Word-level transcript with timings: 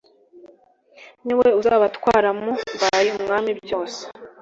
ni 1.25 1.33
we 1.39 1.47
uzabatwara 1.59 2.29
mu 2.41 2.51
by 2.99 3.09
umwami 3.15 3.51
byose 3.63 4.01